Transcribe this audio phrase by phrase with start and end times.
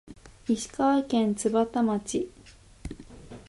[0.47, 2.27] 石川県津幡町